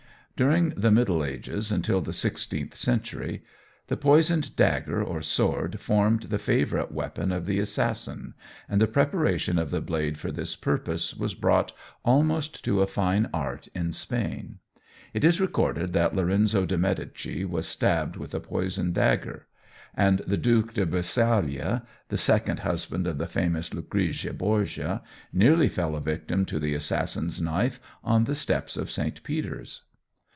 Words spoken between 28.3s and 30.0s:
steps of St. Peter's.